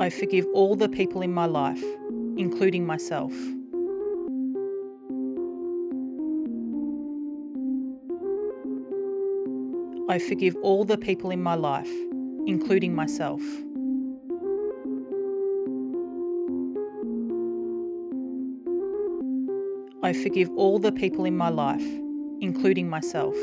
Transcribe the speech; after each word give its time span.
I 0.00 0.10
forgive 0.10 0.46
all 0.52 0.74
the 0.74 0.88
people 0.88 1.22
in 1.22 1.32
my 1.32 1.46
life, 1.46 1.82
including 2.36 2.84
myself. 2.84 3.32
I 10.08 10.18
forgive 10.18 10.56
all 10.62 10.84
the 10.84 10.98
people 10.98 11.30
in 11.30 11.40
my 11.40 11.54
life, 11.54 11.90
including 12.46 12.92
myself. 12.94 13.40
I 20.02 20.12
forgive 20.12 20.50
all 20.56 20.80
the 20.80 20.92
people 20.92 21.24
in 21.24 21.36
my 21.36 21.50
life, 21.50 21.86
including 22.40 22.90
myself. 22.90 23.36